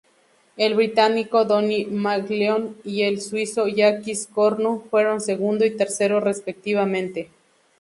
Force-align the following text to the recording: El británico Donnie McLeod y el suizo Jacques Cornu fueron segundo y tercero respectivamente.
El 0.57 0.73
británico 0.73 1.45
Donnie 1.45 1.85
McLeod 1.85 2.71
y 2.83 3.03
el 3.03 3.21
suizo 3.21 3.67
Jacques 3.67 4.25
Cornu 4.33 4.81
fueron 4.89 5.21
segundo 5.21 5.63
y 5.63 5.77
tercero 5.77 6.19
respectivamente. 6.19 7.29